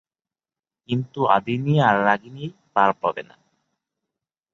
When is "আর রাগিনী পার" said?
1.81-2.89